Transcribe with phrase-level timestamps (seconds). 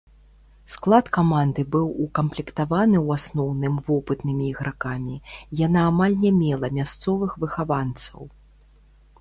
[0.75, 5.15] Склад каманды быў укамплектаваны ў асноўным вопытнымі ігракамі,
[5.65, 8.21] яна амаль не мела мясцовых выхаванцаў.